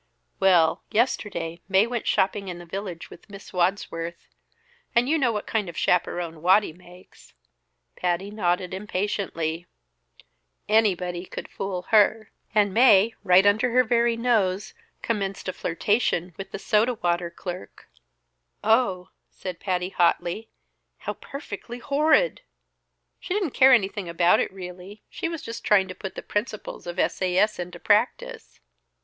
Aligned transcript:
"Well, 0.39 0.81
yesterday, 0.89 1.61
Mae 1.69 1.85
went 1.85 2.07
shopping 2.07 2.47
in 2.47 2.57
the 2.57 2.65
village 2.65 3.11
with 3.11 3.29
Miss 3.29 3.53
Wadsworth 3.53 4.27
and 4.95 5.07
you 5.07 5.15
know 5.15 5.31
what 5.31 5.45
kind 5.45 5.69
of 5.69 5.75
a 5.75 5.77
chaperone 5.77 6.41
Waddy 6.41 6.73
makes." 6.73 7.35
Patty 7.95 8.31
nodded 8.31 8.73
impatiently. 8.73 9.67
"Anybody 10.67 11.23
could 11.27 11.47
fool 11.47 11.83
her. 11.89 12.31
And 12.55 12.73
Mae, 12.73 13.13
right 13.23 13.45
under 13.45 13.69
her 13.69 13.83
very 13.83 14.17
nose, 14.17 14.73
commenced 15.03 15.47
a 15.47 15.53
flirtation 15.53 16.33
with 16.35 16.49
the 16.49 16.57
Soda 16.57 16.95
Water 16.95 17.29
Clerk." 17.29 17.87
"Oh!" 18.63 19.09
said 19.29 19.59
Patty 19.59 19.89
hotly. 19.89 20.49
"How 20.97 21.13
perfectly 21.13 21.77
horrid!" 21.77 22.41
"She 23.19 23.35
didn't 23.35 23.51
care 23.51 23.71
anything 23.71 24.09
about 24.09 24.39
it, 24.39 24.51
really. 24.51 25.03
She 25.11 25.29
was 25.29 25.43
just 25.43 25.63
trying 25.63 25.87
to 25.89 25.93
put 25.93 26.15
the 26.15 26.23
principles 26.23 26.87
of 26.87 26.95
the 26.95 27.03
S. 27.03 27.21
A. 27.21 27.37
S. 27.37 27.59
into 27.59 27.79
practice." 27.79 28.59